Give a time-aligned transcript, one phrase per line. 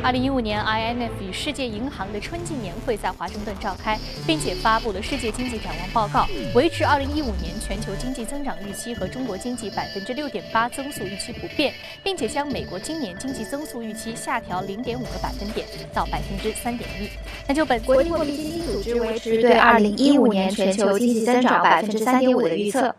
[0.00, 17.08] 二零一五年，IMF 与世界银行的春季年会在华盛顿召开，并且发布了世界经济展望报告，维持二零一五年全球经济增长预期和中国经济百分之六点八增速预期不变，并且将美国今年经济增速预期下调零点五个百分点到百分之三点一。
[17.46, 22.94] 那就本国际货币基金组织维持对二零一五年全球经济增长百分之三点五的预测。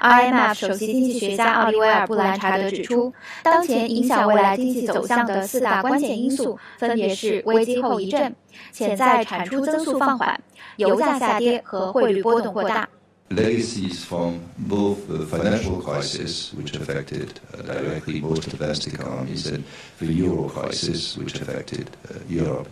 [0.00, 8.34] IMF 首席经济学家奥利维尔·布兰查德指出，当前影响未来经济走向的四大关键因素分别是危机后遗症、
[8.72, 10.38] 潜在产出增速放缓、
[10.76, 12.88] 油价下跌和汇率波动过大。
[13.28, 14.34] Legacies from
[14.68, 17.30] both the financial crisis, which affected
[17.66, 19.64] directly most advanced economies, and
[19.98, 21.86] the euro crisis, which affected
[22.28, 22.68] Europe,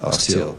[0.00, 0.54] are still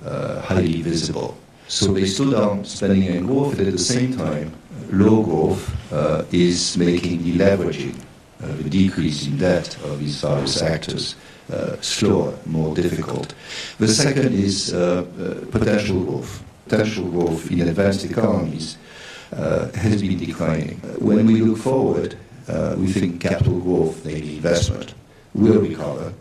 [0.48, 1.34] highly visible.
[1.72, 4.52] So they slow down spending and growth, and at the same time,
[4.92, 7.96] low growth uh, is making the leveraging,
[8.44, 11.16] uh, the decrease in debt of these various actors
[11.50, 13.34] uh, slower, more difficult.
[13.80, 14.72] The second is
[15.52, 16.44] potential growth.
[16.68, 18.78] Potential growth in advanced economies
[19.32, 20.76] has been declining.
[21.00, 22.18] when we look forward,
[22.76, 24.94] we think capital growth, namely investment,
[25.34, 26.12] will recover,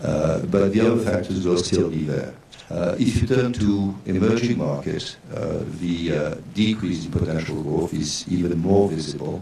[0.00, 2.32] but the other factors will still be there.
[2.69, 8.25] Uh, if you turn to emerging markets, uh, the uh, decrease in potential growth is
[8.29, 9.41] even more visible.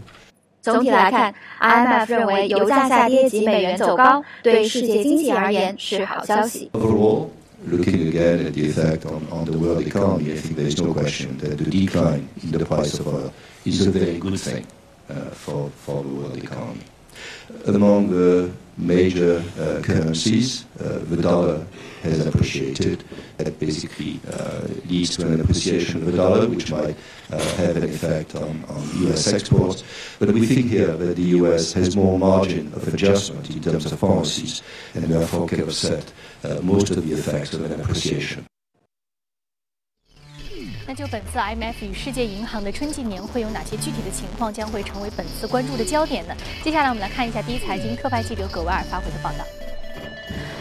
[0.62, 6.70] 总体来看，IMF 认为油价下跌及美元走高对世界经济而言是好消息。
[6.72, 7.28] Overall,
[7.70, 10.92] looking again at the effect on, on the world economy, I think there is no
[10.92, 13.30] question that the decline in the price of oil
[13.64, 14.64] is a very good thing
[15.10, 16.82] uh, for, for the world economy.
[17.65, 21.65] Among the major uh, currencies, uh, the dollar
[22.01, 23.03] has appreciated.
[23.37, 26.95] That basically uh, leads to an appreciation of the dollar, which might
[27.31, 29.33] uh, have an effect on, on U.S.
[29.33, 29.83] exports.
[30.19, 31.73] But we think here that the U.S.
[31.73, 34.61] has more margin of adjustment in terms of policies,
[34.93, 38.45] and therefore can offset uh, most of the effects of an appreciation.
[40.85, 46.35] 那就本次 IMF 与世界银行的春季年会有哪些具体的情况将会成为本次关注的焦点呢？
[46.63, 49.45] 接下来我们来看一下第一财经特派记者葛维尔发回的报道。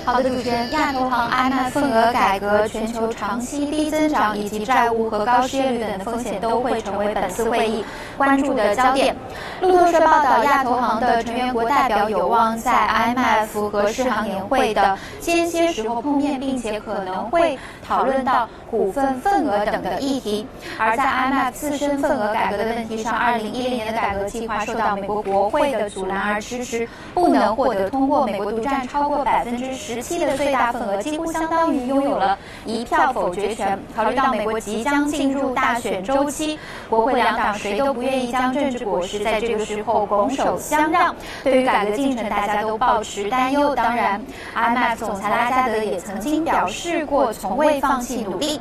[0.05, 7.85] 好的，主持人，亚投行 IMF 份额改革、全球长期低增长以及债务和高失业率等的风险都会成为本次会议
[8.17, 9.15] 关注的焦点。
[9.61, 20.45] 路透社报道，亚投行的成员国代表有望在 IMF 和世行年会的间歇时候碰面，并且可能会讨论到股份份额等的议题。
[20.79, 28.27] 而在 IMF 自身份额改革的问题上，2010年的改革计划受到美国国会的阻拦而迟迟不能获得通过。
[28.27, 29.92] 美国独占超过百分之十。
[29.95, 33.79] 十七的最大份额几乎相当于拥有了一票否决权。
[33.95, 36.59] 考虑到美国即将进入大选周期，
[36.89, 41.15] 国会两党谁都不愿意将政治果实在这个时候拱手相让。
[41.45, 43.75] 对于改革进程，大家都抱持担忧。
[43.75, 44.21] 当然
[44.55, 48.61] ，IMF 总裁拉加德也曾经表示过从未放弃努力。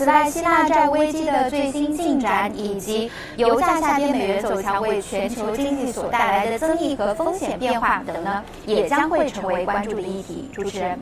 [0.00, 10.48] 此外，希腊债危机的最新进展，以及油价下跌、美元走强为全球经济所带来的增益和风险变化等呢，也将会成为关注的议题。
[10.54, 10.98] 主持人。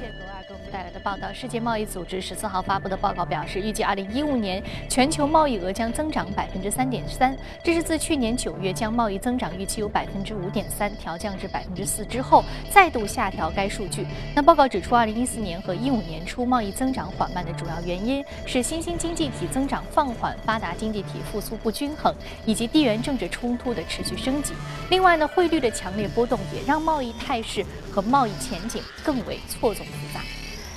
[0.00, 14.06] 谢格外给我们带来的报道，世界贸易组织十四号发布的报告表示，预计二零一五年全球贸易额将增长百分之三点三，这是自去年九月将贸易增长预期由百分之五点三调降至百分之四之后，再度下调该数据。
[14.34, 22.14] 那报告指出，二零一四年和一五年初贸易增长缓慢的主要原因是新兴经济体增长放缓、发达经济体复苏不均衡，
[22.46, 24.54] 以及地缘政治冲突的持续升级。
[24.88, 27.62] 另外呢，汇率的强烈波动也让贸易态势
[28.00, 30.20] 和贸易前景更为错综复杂。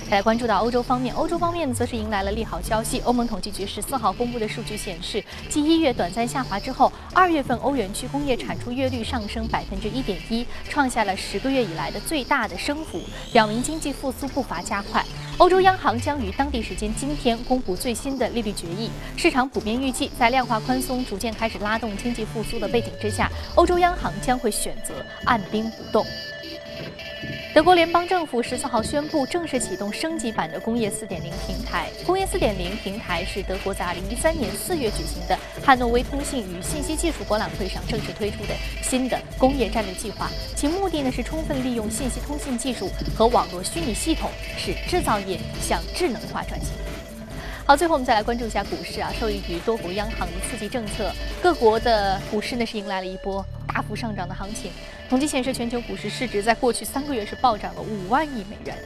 [0.09, 2.99] 再来关注到欧洲方面，欧洲方面则是迎来了利好消息。
[3.05, 13.01] 欧盟统计局十四号公布的数据显示，继一月短暂下滑之后，二月份欧元区工业产出月率上升百分之一点一，创下了十个月以来的最大的升幅，
[13.31, 15.03] 表明经济复苏步伐加快。
[15.37, 26.05] 欧洲央行将于当地时间今天公布最新的利率决议，市场普遍预计，在量化宽松逐渐开始拉动经济复苏的背景之下，欧洲央行将会选择按兵不动。
[27.53, 31.87] 德国联邦政府十四号宣布正式启动升级版的工业四点零平台。
[32.03, 46.71] 工业四点零平台是德国在二零一三年四月举行的汉诺威通信与信息技术博览会上正式推出的新的工业战略计划，其目的呢是充分利用信息通信技术和网络虚拟系统，使制造业向智能化转型。
[47.65, 51.09] 好，最后我们再来关注一下股市啊，受益于多国央行的刺激政策，
[51.41, 54.69] 各国的股市呢是迎来了一波大幅上涨的行情。
[55.09, 58.77] 统计显示，全球股市市值在过去三个月是暴涨了五万亿美元。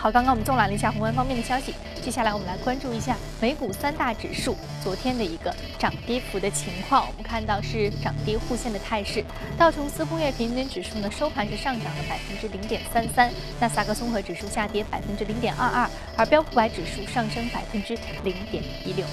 [0.00, 7.04] 好，刚刚我们纵览了一下宏观方面的消息，接下来我们来关注一下美股三大指数昨天的一个涨跌幅的情况。
[7.08, 9.24] 我们看到是涨跌互现的态势，
[9.58, 13.28] 道琼斯工业平均指数呢收盘是上涨了百分之零点三三，
[13.58, 19.04] 纳斯达克综合指数下跌百分之零点二二，而标普百指数上升百分之零点一六。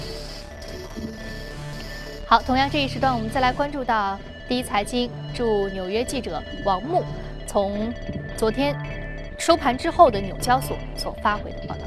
[2.28, 4.16] 好，同样这一时段我们再来关注到
[4.48, 7.04] 第一财经驻纽约记者王木
[7.44, 7.92] 从
[8.36, 8.72] 昨天。
[9.46, 11.82] 收盘之后的纽交所所发回的报道。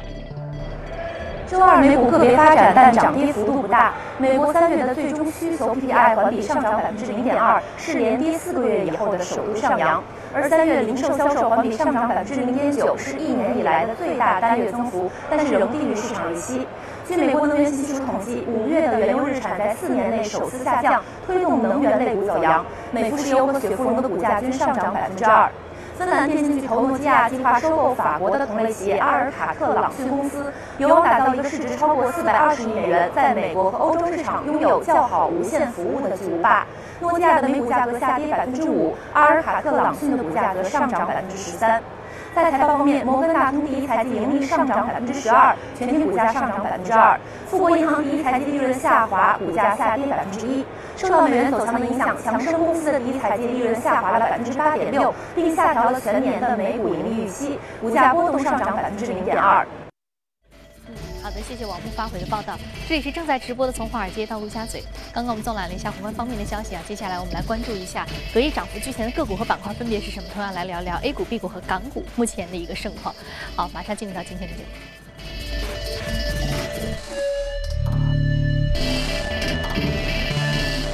[1.45, 3.91] 周二美股个别发展，但涨跌幅度不大。
[4.17, 10.01] 美国三月的最终需求 PPI 环比上涨百分之零点二，是连跌四个月以后的首度上扬。
[10.33, 16.65] 而三月零售销售环比上涨百分之零点九，是一年以来的最大单月增幅，但是仍低于市场预期。
[17.09, 22.65] 据美国能源信息署统计，五月的原油日产在四年内首次下降，推动能源类股走阳。
[22.93, 25.51] 美孚石油和雪佛龙的股价均上涨百分之二。
[25.99, 36.65] 芬兰电信巨头诺基亚计划收购法国的同类企业阿尔卡特朗讯公司，有望打造一个市值超过四百二十亿美元，在美国和欧洲市场拥有较好无线服务的巨无霸。
[37.01, 41.83] 诺基亚的每股价格下跌百分之五，阿尔卡特朗讯的股价格上涨百分之十三。
[42.35, 47.17] 在财报方面，摩根大通第一财季盈利上涨百分之十二，全体股价上涨百分之二；
[47.47, 50.65] 富国银行第一财季利润下滑，股价下跌百分之一。
[50.95, 59.65] 受到美元走强的影响，强生公司的第一财季利润下滑了百分之八点六，并下调了全年的每股盈利预期，股价波动上涨百分之零点二。
[61.21, 62.57] 好的，谢谢王木发回的报道。
[62.87, 64.81] 这里是正在直播的从华尔街到陆家嘴。
[65.13, 70.29] 刚刚我们纵览了一下宏观方面的消息啊，接下来我们来关注一下隔夜涨幅居前的个股和板块分别是什么。
[70.33, 73.13] 同样来聊聊 A 股、B 股和港股目前的一个盛况。
[73.55, 74.69] 好，马上进入到今天的节目。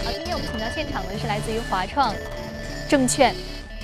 [0.03, 2.13] 好，今天我们请到现场的是来自于华创
[2.89, 3.35] 证券。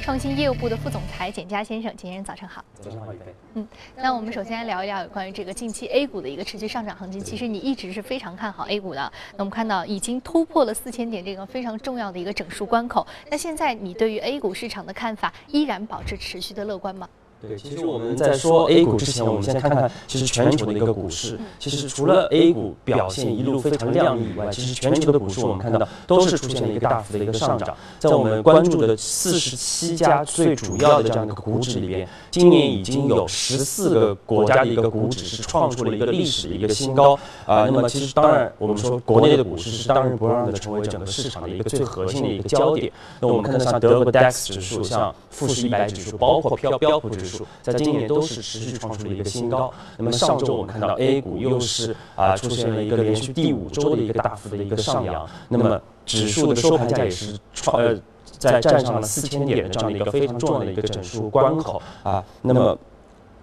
[0.01, 2.65] 创新业务部的副总裁简佳先生，简先生早上好。
[2.81, 3.13] 早上好，
[3.53, 7.21] 嗯，那我们首先来聊一聊有关于这个近期 A 股的一个持续上涨行情。
[7.21, 9.11] 其实你一直是非常看好 A 股的。
[9.33, 13.05] 那我们看到已经突破了四千点这个非常重要的一个整数关口。
[13.29, 17.07] 那现在你对于 A 股市场的看法依然保持持续的乐观吗？
[17.47, 21.39] 对，其实我们在说 A 股之前，我们先看看其实全球的一个股市。
[21.57, 27.75] 其实除了 A 股表现一路非常亮丽以外，其实全球的股市我们看到都是出现了一个大幅的一个上涨。
[27.97, 37.17] 在我们关注的四十七家最主要的这样一个股指里边，今年已经有十四个国家的一个股指是创出了一个历史的一个新高
[37.47, 37.65] 啊。
[37.65, 42.91] 那么其实当然，我们说国内的股市是当仁不让的成为整个市场的一个最核心的一个焦点。
[43.19, 47.30] 那我们看到像德国 DAX 指数、像富时一百指数，包括标标普指数，
[47.61, 49.71] 在今年都是持续创出了一个新高。
[49.97, 55.27] 那么上周我们看到 A 股又是啊出现了一个连续第五周的一个大幅的一个上扬。
[55.49, 62.23] 那么指数的收盘价也是创呃在站上了四千点的这样的一个非常重要的一个整数关口啊。
[62.41, 62.77] 那么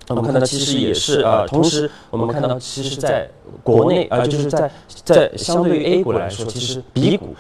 [0.08, 3.28] 我们看到其实也是呃，同时我们看到其实在
[3.62, 4.70] 国内啊就是在
[5.04, 7.34] 在相对于 A 股来说，其实 B 股。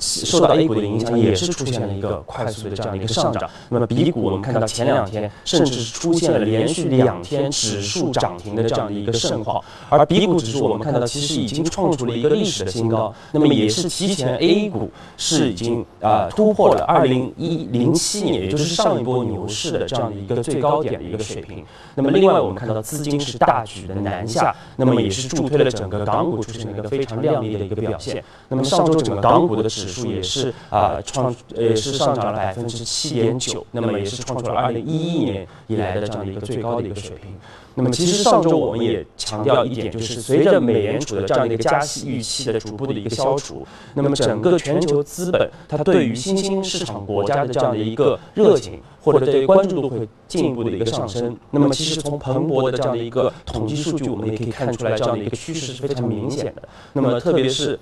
[0.00, 3.48] 受到 A 股的影响，也是出现了一个快速的这样的一个上涨。
[3.68, 9.62] 那么 B 股，我们看到前两天甚至是出现了连续两天指数涨停的这样的一个盛况。
[9.88, 13.14] 而 B 股指数，我们看到其实已经创出了一个历史的新高。
[13.32, 21.64] 那么也是提前 A 股是已经啊突破了二零一零七年，也就是上一波牛市的这样的一个最高点的一个水平。
[21.94, 28.24] 那么另外，我们看到资金是大举的南下，那么也是助推了整个港股出现了一个非常亮丽的一个表现。
[28.48, 37.34] 那么上周整个港股的指数也是啊创也是上涨了百分之七点九，那么也是创出了二零一一年以来的这样的一个最高的一个水平。
[37.76, 51.34] 那么其实上周我们也强调一点，就是随着美联储的这样的一个加息预期的逐步的一个消除，那么整个全球资本它对于新兴市场国家的这样的一个热情或者对关注度会进一步的一个上升。
[51.52, 56.68] 那么其实从彭博的这样的一个统计数据，我们也可以看出来，这样的一个趋势是非常明显的。
[56.92, 57.78] 那么特别是。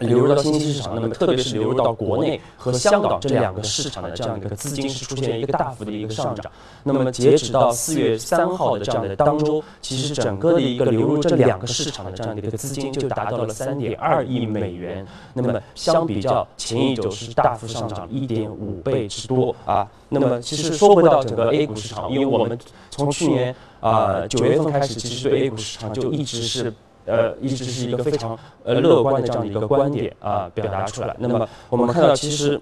[0.00, 6.50] 流入到新兴市场，那么特别是流入到国内和香港这两个市场的这样一个资金是出现了一个大幅的一个上涨。
[6.82, 15.06] 那么截止到四月三号的这样的当周，其实整个的一个流入这两个市场的这样的一个资金就达到了三点二亿美元。
[15.34, 19.86] 那么相比较前一周是大幅上涨一点五倍之多啊。
[20.08, 22.58] 那么其实说回到整个 A 股市场，因为我们
[22.90, 26.72] 从去年啊九月份开始，其实对 A 股市场就一直是。
[27.08, 31.16] 呃，一直是一个非常呃乐观的这样的一个观点啊，表达出来。
[31.18, 32.60] 那么我们看到，其实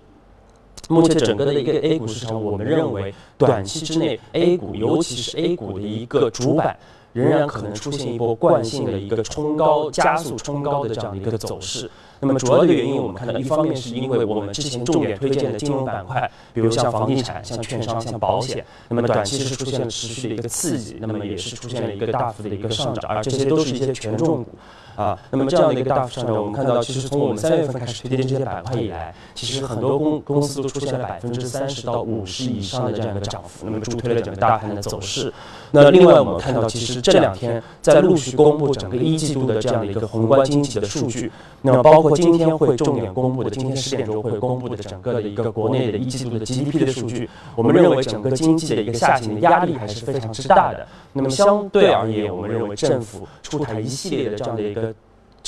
[0.88, 6.76] 目前整个的一个 A 股市场，我们认为短期之内 A 股，尤其是 A 股的一个主板，
[7.12, 11.90] 仍然可能出现一波惯性的一个冲高、加速冲高的这样的一个走势。
[12.20, 24.50] 那么主要的原因，我们看到一方面是因为我们之前重点推荐的金融板块，比如像房地产、像券商、像保险，那么短期是出现了持续的一个刺激，那么也是出现了一个大幅的一个上涨，而这些都是一些权重股。
[24.96, 35.30] 啊，那么这样的一个大幅上涨，我们看到，其实从我们三月份开始推荐这些板块以来，其实很多公公司都出现了百分之三十到五十以上的这样一个涨幅，那么助推了整个大盘的走势。
[35.70, 50.86] 那另外我们看到，其实这两天在陆续公布整个一季度的这样的一个宏观经济的数据，那么包括今天会重点公布的，今天十点钟会公布的整个的一个国内的一季度的 GDP 的数据，我们认为整个经济的一个下行的压力还是非常之大的。
[51.12, 54.85] 那么相对而言，我们认为政府出台一系列的这样的一个。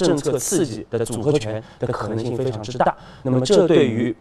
[0.06, 4.14] 政策刺激的组合拳的可能性非常之大，那么这对于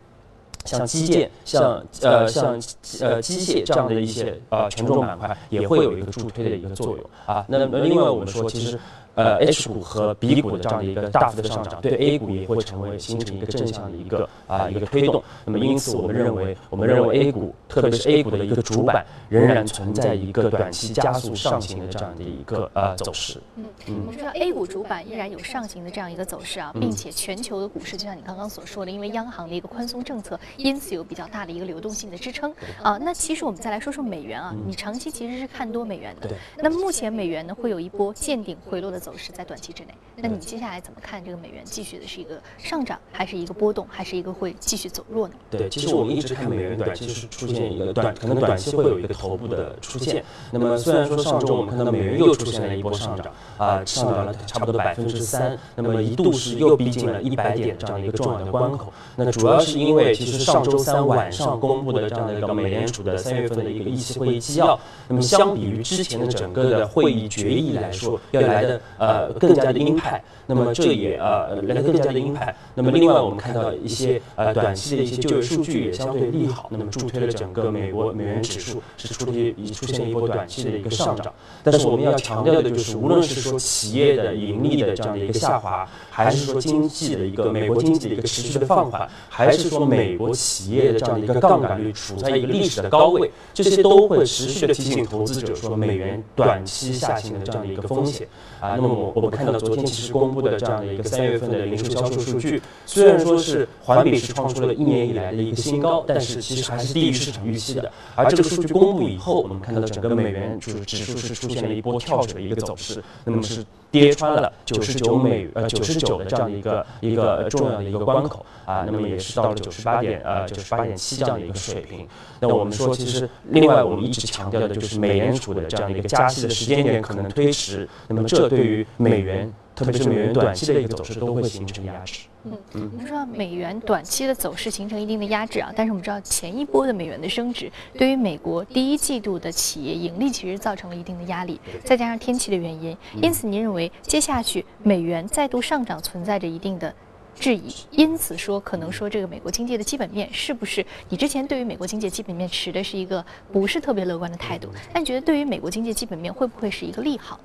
[0.65, 2.61] 像基建、像呃像
[3.01, 7.45] 呃机械这样的一些呃权重板块也会有一个助推的一个作用啊。
[7.47, 8.79] 那么另外我们说，其实。
[9.17, 15.23] 呃，H 股和 B 股的这样的一个大幅的上涨，对 A 股也会成为形成一个正向的一个啊一个推动。
[15.43, 23.41] 那么因此，我们认为，我们认为 A 股，特别是 A 股的一个主板，仍然存在一个短期加速上行的这样的一个呃走势。
[23.55, 32.99] 嗯嗯，我们知道 A 股主板依然有上行的这样一个走势啊，并且全球的股市就像你刚刚所说的，因为央行的一个宽松政策，因此有比较大的一个流动性的支撑啊。
[33.01, 36.27] 那其实我们再来说说美元啊，你长期其实是看多美元的。
[36.27, 36.37] 对。
[36.61, 39.01] 那么目前美元呢，会有一波见顶回落的。
[39.07, 45.33] 走势在短期之内，那你接下来怎么看这个美元继续的是一个上涨，还是一个波动，还是一个会继续走弱呢？
[45.49, 50.25] 对，其实我们一直看美元短期是出现一个短，可能短期会有一个头部的出现。
[50.51, 58.91] 那么虽然说上周我们看到美元又出现了一波上涨，啊，上涨了差不多百分之三，那么一度是又逼近了一百点这样的一个重要的关口。
[59.15, 68.81] 那主要是因为其实上周三晚上公布的这样的一个美联储的三月份的一个议息会议纪要，那么相比于之前的整个的会议决议来说，要来的。
[68.97, 72.55] 呃，更加的鹰派，那么这也呃来的更加的鹰派。
[72.75, 81.33] 那么另外我们看到一些呃短期的一些就业数据也相对利好，那么助推了整个美国美元指数是出现已出现一波短期的一个上涨。
[81.63, 98.27] 但是我们要强调的就是，无论是说企业的盈利的这样的一个下滑，还是说经济的一个美国经济的一个持续的放缓，还是说美国企业的这样的一个杠杆率处在一个历史的高位，这些都会持续的提醒投资者说美元短期下行的这样的一个风险
[98.59, 98.75] 啊。
[98.75, 107.91] 那么我我们看到昨天其实公布的这样的一个三月份的零售销售数据，虽然说是环比是创出了一年以来的一个新高，但是其实还是低于市场预期的。
[108.15, 122.07] 而这个数据公布以后，我们看到整个美元指指数是出现了一波跳水的一个走势，那么是跌穿了九十九美呃九十九的这样的一个一个重要的一个关口啊，那么也是到了九十八点呃九十八点七这样的一个水平。
[122.39, 132.21] 那我们说，其实另外我们一直强调的就是美联储的这样的一个加息的时间点可能推迟，那么这对于美元，特别是美元短期的一个走势，都会形成压制。
[132.45, 146.91] 嗯嗯，我们说美元短期的走势形成一定的压制啊，但是我们知道前一波的美元的升值，对于美国第一季度的企业盈利其实造成了一定的压力，再加上天气的原因，因此您认为接下去美元再度上涨存在着一定的
[147.35, 154.69] 质疑，因此说可能说这个美国经济的基本面是不是你之前对于美国经济基本面持的是一个不是特别乐观的态度？
[154.91, 157.39] 那你觉得对于美国经济基本面会不会是一个利好？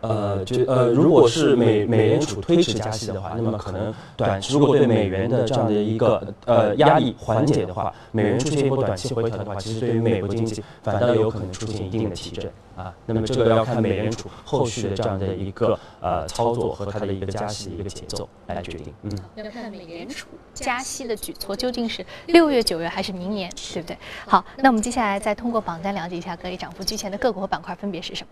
[0.00, 12.94] 呃，就呃，如果是美美联储推迟加息的话，那么可能短期如果对美元的这样的一个呃压力缓解的话，美元出现一波短期回调的话，其实对于美国经济反倒有可能出现一定的提振啊。
[13.04, 18.94] 那么这个要看美联储后续的这样的一个呃操作和它的一个加息的一个节奏来决定。
[19.02, 23.98] 嗯，要看美联储加息的举措究竟是六月、九月还是明年，对不对？
[24.26, 28.28] 好，那我们接下来再通过榜单了解一下各类涨幅居前的个股和板块分别是什么。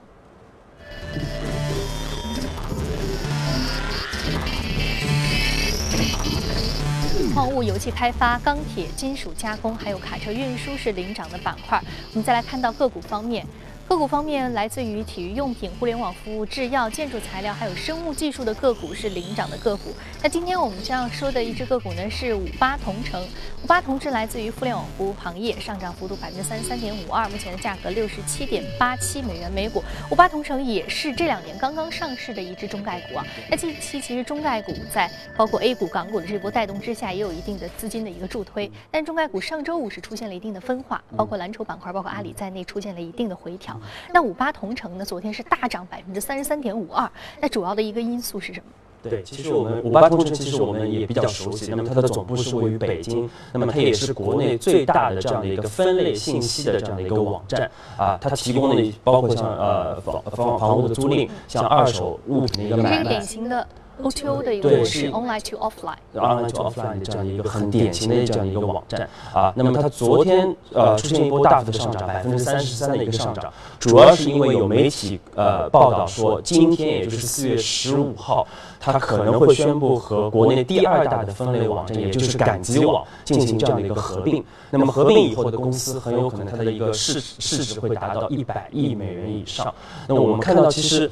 [7.38, 11.80] 矿物、油气开发、钢铁、金属加工，还有卡车运输是领涨的板块。
[12.12, 13.46] 我们再来看到个股方面。
[13.88, 19.94] 个股方面，来自于体育用品、互联网服务、制药、建筑材料，还有生物技术的个股是领涨的个股。
[20.22, 23.26] 那今天我们将要说的一只个股呢，是五八同城。
[23.64, 29.82] 五八同是来自于互联网服务行业，上涨幅度百分之三十三点五二，目前的价格六十七点八七美元每股。
[30.10, 33.24] 五八同城也是这两年刚刚上市的一只中概股啊。
[33.50, 38.70] 那近期其实中概股在包括 A 股、港股的这波带动之下，也有一定的资金的一个助推。
[38.90, 43.77] 但中概股上周五是出现了一定的分化，包括蓝筹板块，包括阿里在内出现了一定的回调。
[44.12, 45.04] 那五八同城呢？
[45.04, 47.10] 昨天是大涨百分之三十三点五二。
[47.40, 48.66] 那主要的一个因素是什么？
[49.00, 51.70] 对，其实我们五八同城其实我们也比较熟悉。
[51.70, 58.18] 那么它的总部是位于北京，那么它也是国内最大的这样的一个分类信息的这样的一个网站啊。
[58.20, 63.10] 它提供的包括像呃房房房屋的租赁，像二手物品的一个买卖。
[63.10, 63.64] 典型的
[64.02, 69.52] O2O 的一个模式，online to offline，online to offline 的这样一个很典型的这样一个网站啊。
[69.56, 78.46] 那么它昨天呃出现一波大幅的上涨，百分之三十三的一个上涨，主要是因为有媒体呃报道说，今天也就是四月十五号，
[78.78, 84.44] 它可能会宣布和国内第二大的分类网站，也就是赶集网进行这样的一个合并。
[84.70, 89.74] 那么合并以后的公司很有可能它的一个市市值会达到一百亿美元以上。
[90.06, 91.10] 那我们看到其实。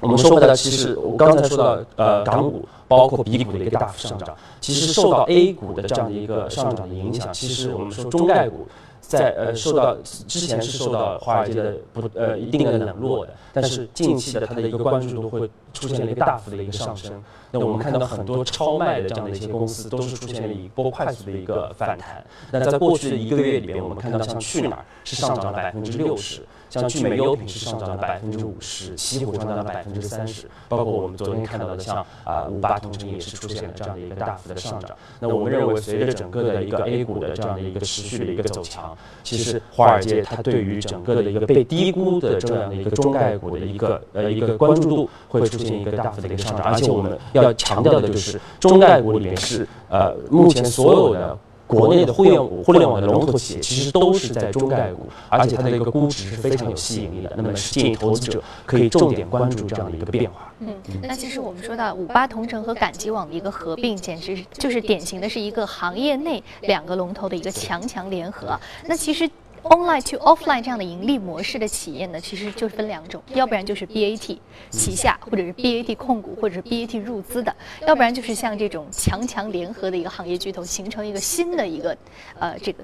[0.00, 7.32] 我们说回来，其实我刚才说到，呃，港股包括 B 股的一个大幅上涨，其实受到 A 股的这样的一个上涨的影响。
[7.32, 8.66] 其实我们说中概股
[9.00, 17.12] 在呃受到之前是受到华尔街的不呃一定的冷落的，但是近期的它的一个关注度会出现了一个大幅的一个上升。
[17.50, 22.24] 那我们看到很多超卖的这样的一些公司都是出现了一波快速的一个反弹。
[22.50, 26.40] 那在过去的一个月里面，我们看到像去哪儿是上涨了百分之六十。
[26.70, 34.96] 像聚美优品是上涨了百分之五十，西湖上涨了百分之三十，包括我们昨天看到的像啊五八同城也是出现了这样的一个大幅的上涨。
[35.18, 46.64] 那我们认为，随着整个的一个 A 股的这样的一个持续的一个走强，其实华尔街它对于整个的一个被低估的这样的一个中概股的一个呃一个关注度会出现一个大幅的一个上涨。
[46.66, 51.36] 而且我们要强调的就是，中概股里面是呃目前所有的。
[51.70, 57.32] 国内的互联互联网的龙头企业其实都是在中概股，而且它的一个估值是非常有吸引力的。
[57.36, 60.52] 那么建议投资者可以重点关注这样的一个变化。
[60.58, 68.58] 嗯，那其实我们说到五八同城和赶集网的一个合并，简直就是典型的是一个行业内两个龙头的一个强强联合。
[68.86, 69.30] 那其实。
[69.62, 74.38] Online to offline 这样的盈利模式的企业呢，其实就分两种，要不然就是 BAT
[74.70, 77.54] 旗下，或者是 BAT 控股，或者是 BAT 入资的，
[77.86, 81.96] 要不然就是像这种强强联合的一个行业巨头，形成一个新的一个
[82.38, 82.82] 呃这个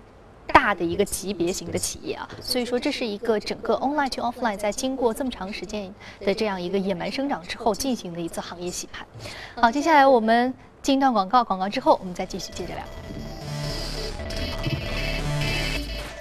[0.48, 2.28] 大的一个级别型的企业啊。
[2.42, 9.06] 所以说，这是一个整个 Online to offline 在经过这么长时间的这样一个野蛮生长之后进行的一次行业洗牌。
[9.54, 10.52] 好，接下来我们
[10.82, 12.84] 进一段广告，广告之后我们再继续接着聊。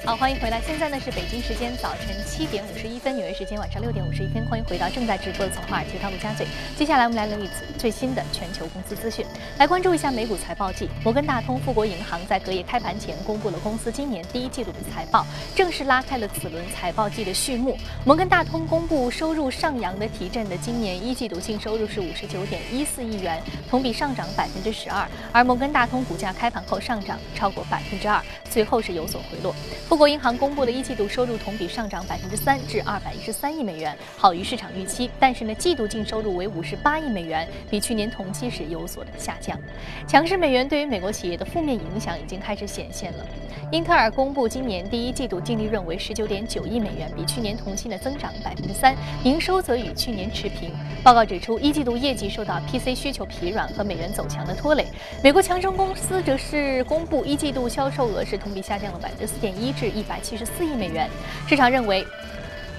[0.06, 0.62] 好，欢迎回来。
[0.62, 4.46] 现在呢是北京时间早晨七点五十一分，纽约时间晚上六点五十一分。
[4.46, 6.46] 欢迎回到正在直播的从华尔街到陆家嘴。
[6.78, 9.26] 接下来我们来聊一次最新的全球公司资讯，
[9.58, 10.88] 来关注一下美股财报季。
[11.04, 17.76] 摩根大通、富国银行在隔夜开盘前公布了公司今年第一季度的财报，正式拉开了此轮财报季的序幕。
[18.06, 25.04] 摩根大通公布收入上扬的提振的今年一季度净收入是五十九点一四亿元，同比上涨百分之十二。
[25.32, 29.56] 而摩根大通股价开盘后上涨超过百分之二，随后是有所回落。
[29.96, 35.10] 富国银行公布的一季度收入同比上涨百分之三，至二百一十三亿美元，好于市场预期。
[35.18, 39.58] 但是呢，季度净收入为五十八亿美元，比去年同期时有所的下降。
[40.06, 43.26] 强势美元对于美国企业的负面影响已经开始显现了。
[43.72, 50.74] 英特尔公布今年第一季度净利润为十九点九亿美元，比去年同期呢增长百分之三，营收则与去年持平。
[51.06, 54.88] 报告指出，一季度业绩受到 PC 需求疲软和美元走强的拖累。
[55.24, 60.20] 美国强生公司则是公布一季度销售额是同比下降了百分之四点一，至是一百。
[60.26, 61.08] 七十四亿美元，
[61.48, 62.06] 市场认为。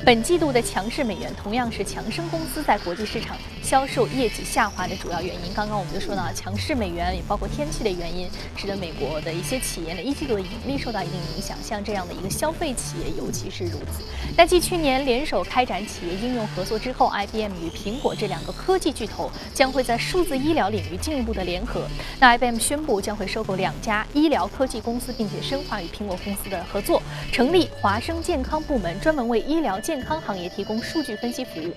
[0.04, 5.52] 本季度的强势美元同样是强生公司在国际市场销售业绩下滑的主要原因。
[5.52, 11.56] 刚刚我们就说到，强势美元也包括天气的原因，使得美国的一些企业呢一季度的盈利受到一定影响。
[11.60, 14.04] 像这样的一个消费企业尤其是如此。
[14.36, 21.88] 那继去年联手开展企业应用合作之后，IBM 与苹果这两个科技巨头将会在数字医疗领域进一步的联合。
[22.20, 30.00] 那 IBM 宣布将会收购两家医疗科技公司，并且深化与苹果公司的合作，成立华生健康部门，专门为医疗健。
[30.06, 31.72] 康行业提供数据分析服务，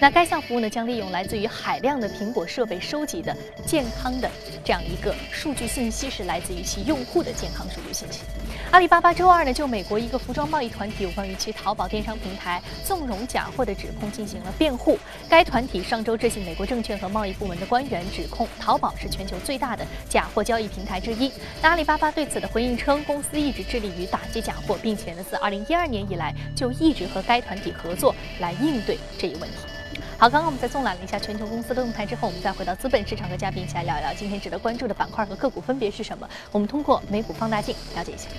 [0.00, 3.36] 那该项服务呢将利用来自于海量的苹果设备收集的
[3.66, 4.30] 健康的
[4.64, 8.20] 这样一个数据信息，是来自于其用户的健康数据信息。
[8.74, 14.98] 阿里巴巴周二呢就美国一个服装贸易团体有关于其淘宝电商平台纵容假货的指控进行了辩护。
[15.28, 21.30] 该团体上周致信美国证券和贸易部门的官员，指控淘宝是全球最大的假货交易平台之一。
[21.62, 27.40] 那阿里巴巴对此的回应称，公司一直致力于打击假货，并且呢自2012年以来就一直和该。
[27.40, 29.73] 团体合作来应对这一问题。
[30.24, 36.26] 好，刚刚我们在纵览了一下全球公司的动态之后，我们再回到资本市场和嘉宾一起来聊一聊今天值得关注的板块和个股分别是什么。
[36.50, 38.30] 我们通过美股放大镜了解一下。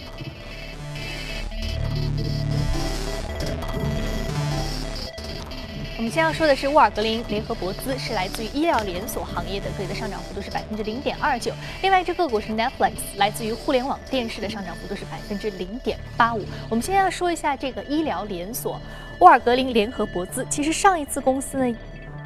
[5.97, 11.53] 我们先要说的是沃尔格林联合博资，是来自于医疗连锁行业的，个的上涨幅度是百分之零点二九。
[11.81, 16.43] 另外一只个股是 Netflix，来自于互联网电视的上涨幅度是百分之零点八五。
[16.69, 18.77] 我们先要说一下这个医疗连锁
[19.19, 21.77] 沃尔格林联合博资，其实上一次公司呢。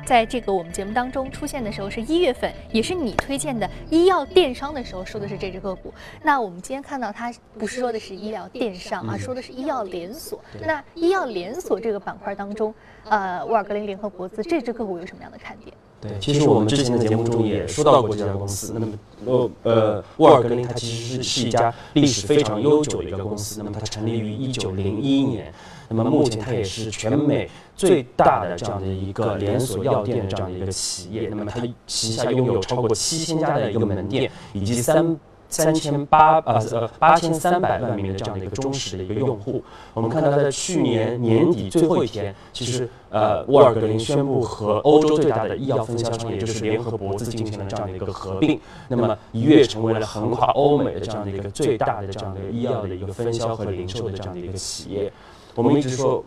[0.10, 5.94] 在这个我们节目当中出现的时候是一月份，也是你推荐的医药电商的时候说的是这只个股。
[6.24, 10.44] 那我们今天看到它不是说的是医疗电商啊，说的是医药连锁。
[10.66, 12.74] 那医药连锁这个板块当中，
[13.08, 15.72] 呃，沃尔格林联合国资这只个股有什么样的看点？
[16.02, 18.74] 对，其实我们之前的节目中也说到过这家公司。
[18.74, 18.88] 那么，
[19.26, 23.62] 呃呃，沃尔格林它其实是是一家历史非常悠久的一个公司。
[23.62, 25.54] 那么它成立于一九零一年。
[25.90, 31.28] 那么目前它也是全美最大的这样的一个连锁药店的这样的一个企业。
[31.30, 35.20] 那么它旗下拥有超过七千家的一个门店，以及三。
[35.50, 39.64] 三千八呃呃八千三百万名的这样的一个忠实的一个用户，
[39.96, 55.12] 我们看到在去年年底最后一天，其实呃沃尔格林宣布和欧洲最大的医药分销商，也就是联合博兹进行了这样的一个合并，那么一跃成为了横跨欧美的这样的一个最大的这样的医药的一个分销和零售的这样的一个企业。
[55.56, 56.24] 我们一直说。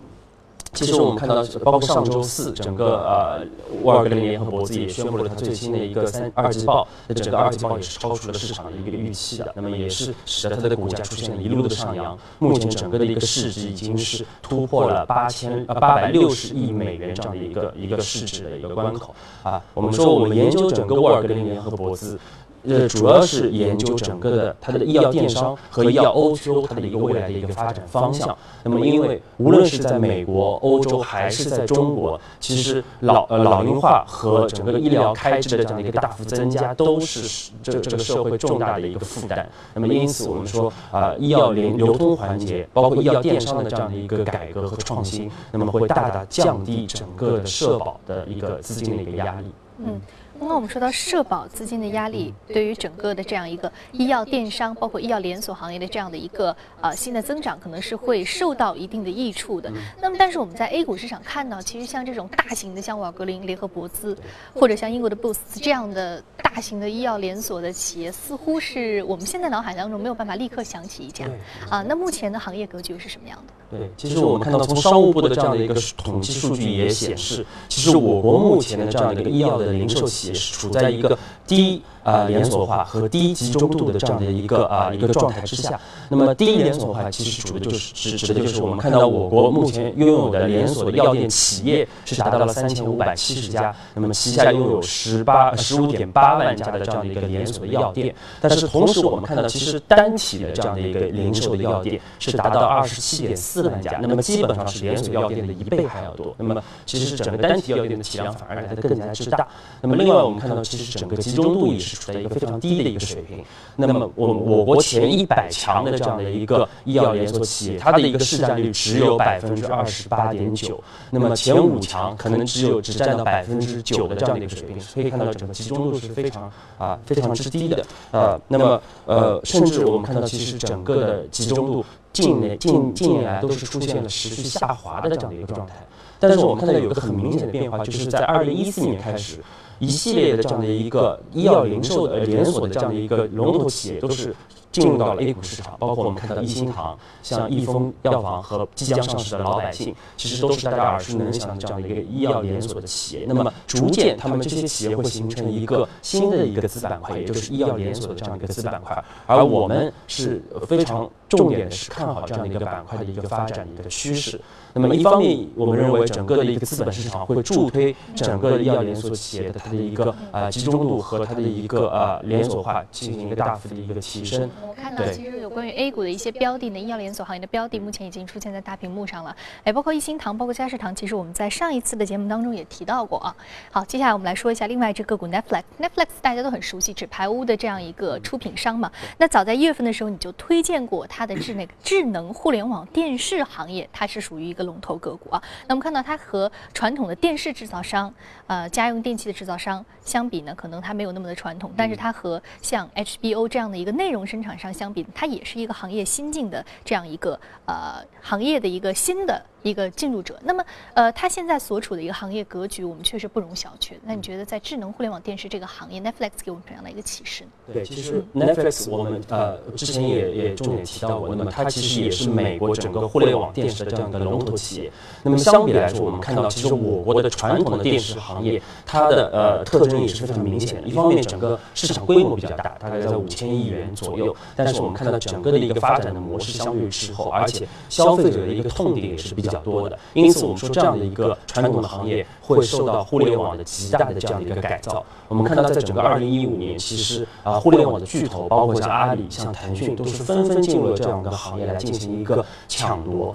[0.73, 3.47] 其实我们看到，包括上周四，整个呃
[3.83, 19.63] 沃尔格林联合博兹也宣布了它最新的一个三二季报，那整个二季报也是超出了市场的一个预期的，那么也是使得它的股价出现了一路的上扬，目前整个的一个市值已经是突破了八千呃八百六十亿美元这样的一个一个市值的一个关口啊。
[19.75, 22.19] 我们说我们研究整个沃尔格林联合博兹。
[22.64, 28.37] 呃，主要是研究整个的它的医药电商和医药 O2O 它的一个未来的一个发展方向。
[28.62, 39.48] 那么，因为无论是在美国、欧洲还是在中国，其实老呃老龄化和整个医疗开支的这样的一个大幅增加，都是这这个社会重大的一个负担。
[39.75, 49.46] 那么，因此我们说啊，医药流流通环节，包括医药电商的这样的一个改革和创新，那么会大大降低整个的社保的一个资金的一个压力。
[49.79, 50.01] 嗯。
[50.42, 59.70] 刚刚我们说到社保资金的压力，对于整个的这样一个医药电商，包括医药连锁行业的这样的一个呃新的增长，可能是会受到一定的益处的。
[60.00, 64.18] 那么，但是我们在 A 股市场看到，其实像这种大型的，像瓦格林、联合博资，
[64.52, 71.24] 或者像英国的 Boots 这样的大型的医药连锁的企业，似乎是我们现在脑海当中没有办法立刻想起一家。
[71.70, 73.78] 啊，那目前的行业格局是什么样的？
[73.78, 80.32] 对，其实我们看到从商务部的这样的一个统计数据也显示，其实我国目前的这样的一个医药的零售企业。
[80.35, 81.83] 是处在一个低。
[82.03, 109.47] 啊，连锁化和低集中度的这样的一个啊一个状态之下，那么低连锁化其实指的就是指指的就是我们看到我国目前拥有的连锁药店企业是达到了三千五百七十家，那么旗下拥有十八十五点八万家的这样的一个连锁的药店，但是同时我们看到其实单体的这样的一个零售的药店是达到二十七点四万家，那么基本上是连锁药店的一倍还要多，那么其实整个单体药店的体量反而来得更加之大，
[109.81, 111.91] 那么另外我们看到其实整个集中度也是。
[111.96, 113.44] 处在一个非常低的一个水平。
[113.76, 120.83] 那么，我我国前一百强的这样的一个医药连锁企业，它的一个市占率只有百分之二十八点九。
[121.11, 124.78] 那么前五强可能只有只占到百分之九的这样的一个水平。
[124.94, 127.85] 可以看到，整个集中度是非常啊非常之低的。
[128.11, 135.74] 呃，那么呃，甚至我们看到，其实整个的集中度近年近近年来都是出现了持续下滑的这样的一个状态。
[136.20, 139.38] 但是我们看到有一个很明显的变化，就是在二零一四年开始。
[139.83, 144.33] 一系列的这样的一个医药零售的连锁的这样的一个龙头企业，都是
[144.71, 145.77] 进入到了 A 股市场。
[145.77, 153.25] 包括我们看到益心堂、像益丰药房和即将上市的老百姓，其实都是大家耳熟能详的这样的一个医药连锁的企业。
[153.27, 159.05] 那么，逐渐他们这些企业会形成一个新的一个子板块，也就是医药连锁的这样一个子板块。
[159.27, 164.40] 而我们是非常重点的是看好这样的一个板块的一个发展的一个趋势。
[164.75, 174.49] 那么一方面，我们认为整个的一个资本市场会助推整个医药连锁企业的它的一个呃集中度和它的一个呃连锁化进行一个大幅的一个提升。
[174.67, 179.37] 我看到其实有关于 A 股的一些标的呢，医药连锁行业的标的目前已经出现在大屏幕上了。
[179.65, 183.37] 哎，包括一心堂，包括嘉士堂，其实我们在上一次的节目当中也提到过啊。
[183.71, 185.65] 好，接下来我们来说一下另外一只个股 Netflix。
[185.79, 188.91] Netflix 大家都很熟悉，纸牌屋的这样一个出品商嘛。
[189.19, 194.62] 那早在一月份的时候，你就推荐过它的智那个智能互联网电视行业，它是属于一个。
[194.62, 198.12] 龙头个股啊，那我们看到它和传统的电视制造商、
[198.46, 209.42] 呃家用电器的制造商相比呢，可能它没有那么的传统，但是它和像 HBO 这样的一个内容生产商相比，它也是一个行业新进的这样一个呃行业的一个新的。
[209.62, 213.92] 一个进入者，那么，呃，它现在所处的一个行业格局，我们确实不容小觑。
[214.05, 217.51] 那你觉得在智能互联网电视这个行业，Netflix 给我们怎样的一个启示呢？
[217.72, 224.90] 对，其实 Netflix 我们呃之前也也重点提到过，那么它其实也是美国整个互联网电视的这样的龙头企业。
[225.22, 230.88] 那么相比来说，我们看到其实我国的传统的电视行业，它的呃特征也是非常明显的。
[230.88, 239.52] 一方面，整个市场规模比较大，大概在五千亿元左右，但是我们看到整个的一个发展的模式相对滞后，而且消费者的一个痛点也是比较。
[239.53, 245.05] 较多的，因此我们说这样的一个传统的行业会受到互联网的极大的这样的一个改造。
[245.29, 253.35] 我们看到，在整个二零一五年，其实啊，互联网的巨头，包括像阿里、像腾讯，都是纷纷进入了这样一个行业来进行一个抢夺，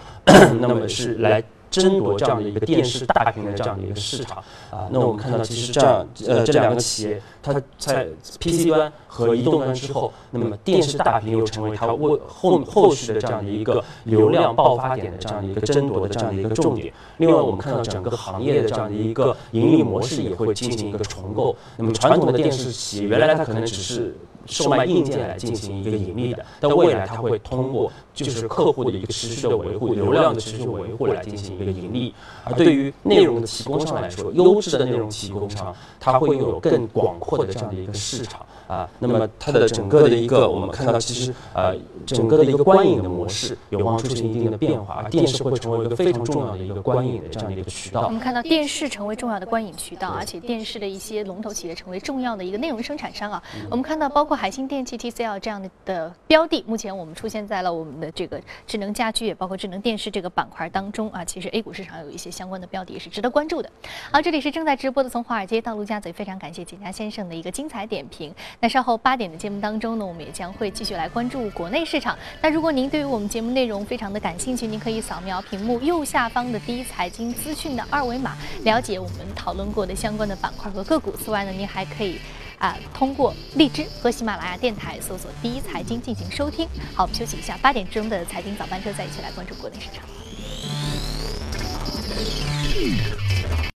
[0.60, 4.38] 那么是来争夺这样的一个电视大屏的这样的一个市场
[4.72, 4.88] 啊。
[4.92, 8.08] 那我们看到，其实这样呃这两个企业，它在
[8.40, 16.94] PC 端和移动端之后，那么电视大屏又成为它为后后续的这样的一个流量爆发点的这样的一个争夺的这样的一个重点。
[17.18, 21.56] 另外，我们看到整个行业的这样的一个盈利模式也会进行一个重构。
[21.76, 24.16] 那么传统的电视企业，原来它可能只是
[24.48, 32.14] 售卖硬件来进行一个盈利的，但未来它会通过就是客户的一个持续的维护、流量的持续维护来进行一个盈利。
[32.44, 38.90] 而对于内容的提供商来说，优质的内容提供商，它会有更广阔的这样的一个市场啊。
[39.00, 41.76] 那么它的整个的一个，我们看到其实呃，
[42.06, 48.02] 整个的一个观影的模式有望出现一定的变化，电视会成为一个非常重要的一个观影的这样的一个渠道。
[48.02, 53.42] 我们看到电视成为重要的观影渠道，而且电视的一些龙头企业成为重要的一个内容生产商啊。
[53.70, 61.24] 我们看到包括海信电器、TCL 这样的的标的，目前我们出现在了我们的这个智能家居也包括智能电视这个板块当中啊。
[61.24, 63.70] 其实 A 股市场有一些相关的标的也是值得关注的。
[64.12, 68.34] 好，这里是正在直播的从华尔街到陆家嘴，非常感谢简家先生的一个精彩点评。
[68.60, 72.18] 那稍后八点的节目当中呢，我们也将会继续来关注国内市场。
[72.42, 81.14] 那如果您对于我们节目内容非常的感兴趣，您可以扫描屏幕右下方的第一财经资讯的二维码，了解我们讨论过的相关的板块和个股。
[81.24, 82.20] 此外呢，您还可以
[82.58, 86.68] 啊通过荔枝和喜马拉雅电台搜索“第一财经”进行收听。
[86.96, 90.04] 好，我们休息一下，八点钟的财经早班车再一起来关注国内市场。